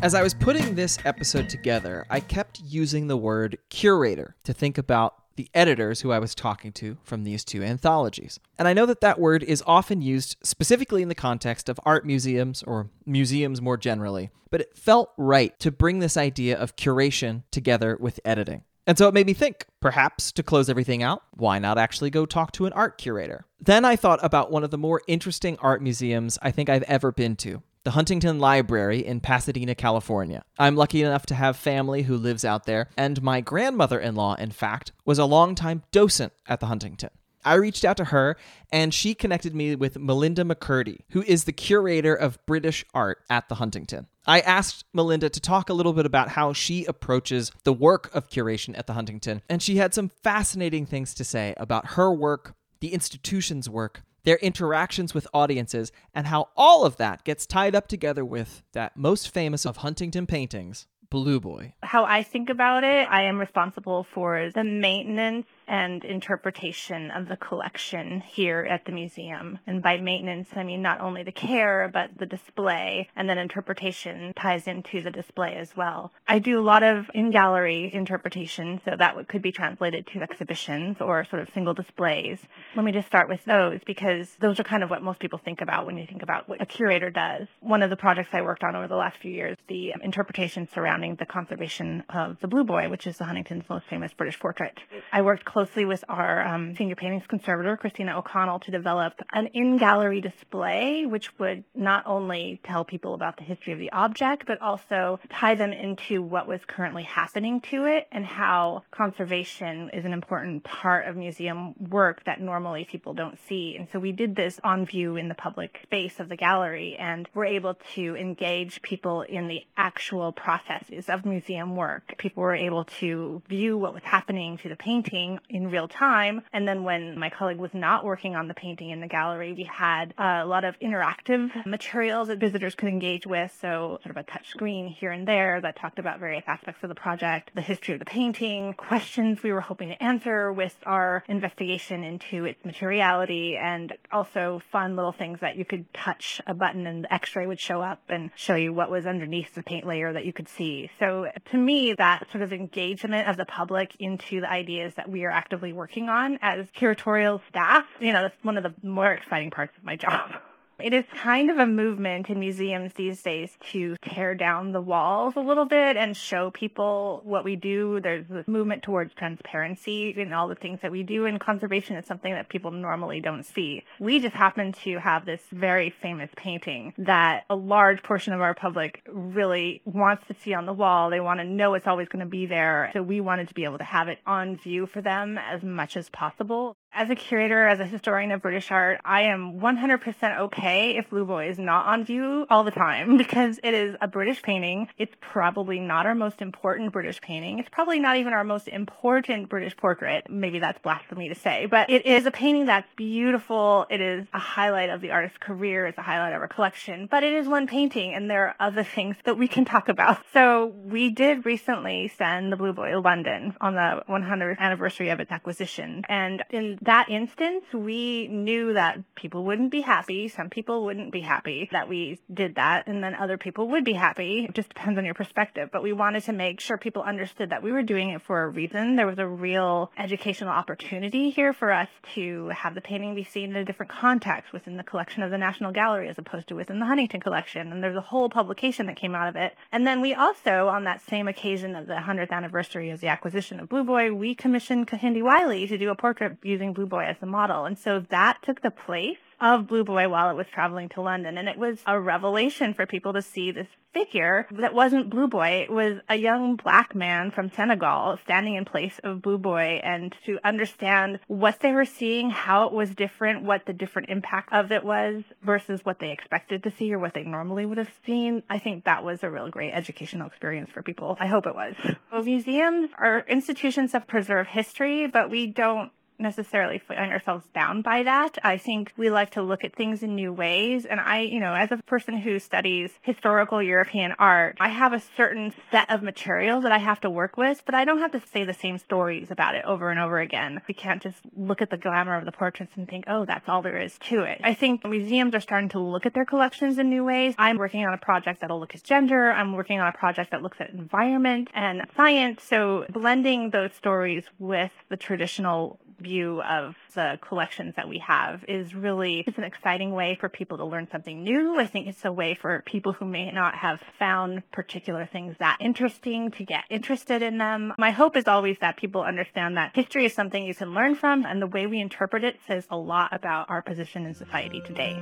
[0.02, 4.78] As I was putting this episode together, I kept using the word curator to think
[4.78, 8.40] about the editors who I was talking to from these two anthologies.
[8.58, 12.06] And I know that that word is often used specifically in the context of art
[12.06, 17.44] museums or museums more generally, but it felt right to bring this idea of curation
[17.52, 18.64] together with editing.
[18.88, 22.26] And so it made me think, perhaps to close everything out, why not actually go
[22.26, 23.46] talk to an art curator?
[23.62, 27.12] Then I thought about one of the more interesting art museums I think I've ever
[27.12, 30.44] been to, the Huntington Library in Pasadena, California.
[30.58, 34.36] I'm lucky enough to have family who lives out there, and my grandmother in law,
[34.36, 37.12] in fact, was a longtime docent at the Huntington.
[37.46, 38.36] I reached out to her,
[38.72, 43.48] and she connected me with Melinda McCurdy, who is the curator of British art at
[43.48, 44.08] the Huntington.
[44.28, 48.30] I asked Melinda to talk a little bit about how she approaches the work of
[48.30, 52.56] curation at the Huntington, and she had some fascinating things to say about her work,
[52.82, 57.88] the institution's work, their interactions with audiences, and how all of that gets tied up
[57.88, 61.74] together with that most famous of Huntington paintings, Blue Boy.
[61.82, 67.38] How I think about it, I am responsible for the maintenance and interpretation of the
[67.38, 69.60] collection here at the museum.
[69.68, 74.34] And by maintenance, I mean not only the care, but the display, and then interpretation
[74.36, 76.12] ties into the display as well.
[76.28, 80.98] I do a lot of in gallery interpretation, so that could be translated to exhibitions
[81.00, 82.40] or sort of single displays.
[82.76, 85.62] Let me just start with those because those are kind of what most people think
[85.62, 87.48] about when you think about what a curator does.
[87.60, 91.16] One of the projects I worked on over the last few years, the interpretation surrounding
[91.16, 94.80] the conservation of the Blue Boy, which is the Huntington's most famous British portrait.
[95.12, 100.22] I worked with our um, senior paintings conservator, Christina O'Connell, to develop an in gallery
[100.22, 105.20] display, which would not only tell people about the history of the object, but also
[105.30, 110.64] tie them into what was currently happening to it and how conservation is an important
[110.64, 113.76] part of museum work that normally people don't see.
[113.78, 117.28] And so we did this on view in the public space of the gallery and
[117.34, 122.16] were able to engage people in the actual processes of museum work.
[122.18, 126.42] People were able to view what was happening to the painting in real time.
[126.54, 129.64] And then when my colleague was not working on the painting in the gallery, we
[129.64, 133.56] had a lot of interactive materials that visitors could engage with.
[133.60, 136.90] So sort of a touch screen here and there that talked about various aspects of
[136.90, 141.24] the project, the history of the painting, questions we were hoping to answer with our
[141.28, 146.88] investigation into its materiality, and also fun little things that you could touch a button
[146.88, 150.14] and the x-ray would show up and show you what was underneath the paint layer
[150.14, 150.90] that you could see.
[151.00, 155.26] So to me, that sort of engagement of the public into the ideas that we
[155.26, 159.50] are actively working on as curatorial staff, you know, that's one of the more exciting
[159.50, 160.34] parts of my job.
[160.82, 165.36] It is kind of a movement in museums these days to tear down the walls
[165.36, 168.00] a little bit and show people what we do.
[168.00, 172.06] There's this movement towards transparency in all the things that we do, and conservation is
[172.06, 173.84] something that people normally don't see.
[174.00, 178.54] We just happen to have this very famous painting that a large portion of our
[178.54, 181.10] public really wants to see on the wall.
[181.10, 182.90] They want to know it's always going to be there.
[182.94, 185.98] So we wanted to be able to have it on view for them as much
[185.98, 186.78] as possible.
[187.00, 191.24] As a curator, as a historian of British art, I am 100% okay if Blue
[191.24, 194.90] Boy is not on view all the time because it is a British painting.
[194.98, 197.58] It's probably not our most important British painting.
[197.60, 200.30] It's probably not even our most important British portrait.
[200.30, 203.86] Maybe that's blasphemy to say, but it is a painting that's beautiful.
[203.90, 205.88] It is a highlight of the artist's career.
[205.88, 208.84] It's a highlight of our collection, but it is one painting and there are other
[208.84, 210.18] things that we can talk about.
[210.40, 215.20] So we did recently send the Blue Boy to London on the 100th anniversary of
[215.20, 216.04] its acquisition.
[216.08, 220.28] And in that instance, we knew that people wouldn't be happy.
[220.28, 222.88] Some people wouldn't be happy that we did that.
[222.88, 224.48] And then other people would be happy.
[224.50, 225.70] It just depends on your perspective.
[225.72, 228.50] But we wanted to make sure people understood that we were doing it for a
[228.50, 228.96] reason.
[228.96, 233.52] There was a real educational opportunity here for us to have the painting be seen
[233.52, 236.80] in a different context within the collection of the National Gallery as opposed to within
[236.80, 237.72] the Huntington collection.
[237.72, 239.56] And there's a whole publication that came out of it.
[239.72, 243.60] And then we also, on that same occasion of the 100th anniversary of the acquisition
[243.60, 247.18] of Blue Boy, we commissioned Kehinde Wiley to do a portrait using Blue Boy as
[247.20, 247.66] the model.
[247.66, 251.38] And so that took the place of Blue Boy while it was traveling to London.
[251.38, 255.66] And it was a revelation for people to see this figure that wasn't Blue Boy.
[255.68, 260.14] It was a young black man from Senegal standing in place of Blue Boy and
[260.26, 264.72] to understand what they were seeing, how it was different, what the different impact of
[264.72, 268.44] it was versus what they expected to see or what they normally would have seen.
[268.50, 271.18] I think that was a real great educational experience for people.
[271.20, 271.76] I hope it was.
[272.12, 278.04] Well, museums are institutions that preserve history, but we don't necessarily find ourselves bound by
[278.04, 278.38] that.
[278.44, 280.86] I think we like to look at things in new ways.
[280.86, 285.02] And I, you know, as a person who studies historical European art, I have a
[285.18, 288.22] certain set of materials that I have to work with, but I don't have to
[288.32, 290.62] say the same stories about it over and over again.
[290.68, 293.62] We can't just look at the glamour of the portraits and think, oh, that's all
[293.62, 294.42] there is to it.
[294.44, 297.36] I think museums are starting to look at their collections in new ways.
[297.38, 299.32] I'm working on a project that'll look at gender.
[299.32, 302.44] I'm working on a project that looks at environment and science.
[302.44, 305.80] So blending those stories with the traditional
[306.10, 310.58] view of the collections that we have is really it's an exciting way for people
[310.58, 311.60] to learn something new.
[311.60, 315.58] I think it's a way for people who may not have found particular things that
[315.60, 317.74] interesting to get interested in them.
[317.78, 321.26] My hope is always that people understand that history is something you can learn from
[321.26, 324.98] and the way we interpret it says a lot about our position in society today.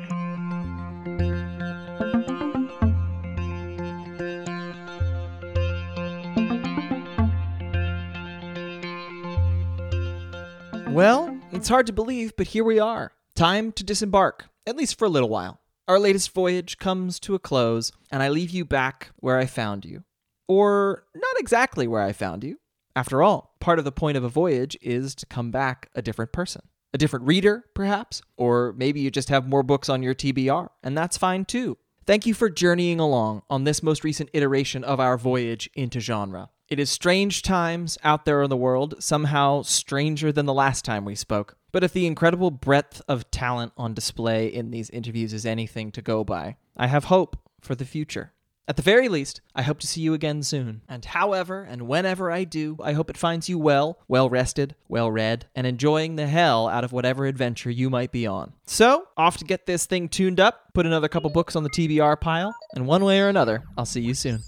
[10.89, 13.11] Well, it's hard to believe, but here we are.
[13.35, 15.59] Time to disembark, at least for a little while.
[15.87, 19.85] Our latest voyage comes to a close, and I leave you back where I found
[19.85, 20.03] you.
[20.47, 22.57] Or not exactly where I found you.
[22.95, 26.31] After all, part of the point of a voyage is to come back a different
[26.31, 26.63] person.
[26.93, 30.97] A different reader, perhaps, or maybe you just have more books on your TBR, and
[30.97, 31.77] that's fine too.
[32.05, 36.49] Thank you for journeying along on this most recent iteration of our voyage into genre.
[36.69, 41.05] It is strange times out there in the world, somehow stranger than the last time
[41.05, 41.55] we spoke.
[41.71, 46.01] But if the incredible breadth of talent on display in these interviews is anything to
[46.01, 48.33] go by, I have hope for the future.
[48.67, 50.81] At the very least, I hope to see you again soon.
[50.89, 55.09] And however and whenever I do, I hope it finds you well, well rested, well
[55.09, 58.51] read, and enjoying the hell out of whatever adventure you might be on.
[58.65, 62.19] So, off to get this thing tuned up, put another couple books on the TBR
[62.19, 64.43] pile, and one way or another, I'll see you soon.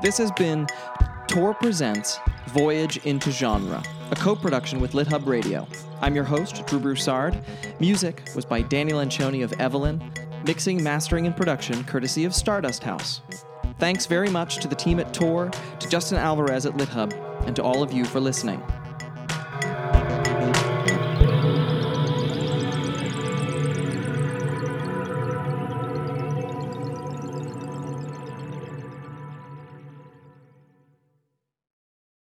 [0.00, 0.68] This has been
[1.26, 2.20] Tor Presents
[2.50, 3.82] Voyage into Genre,
[4.12, 5.66] a co production with LitHub Radio.
[6.00, 7.36] I'm your host, Drew Broussard.
[7.80, 10.00] Music was by Dani Lencioni of Evelyn,
[10.46, 13.22] mixing, mastering, and production courtesy of Stardust House.
[13.80, 17.12] Thanks very much to the team at Tor, to Justin Alvarez at LitHub,
[17.48, 18.62] and to all of you for listening.